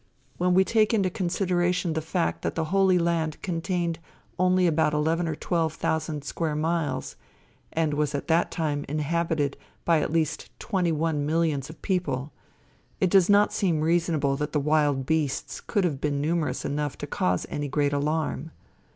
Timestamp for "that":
2.41-2.55, 8.27-8.49, 14.37-14.53